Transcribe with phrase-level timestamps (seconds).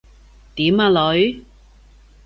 [0.55, 1.45] 點呀，女？